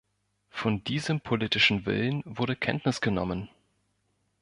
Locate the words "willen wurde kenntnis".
1.85-3.01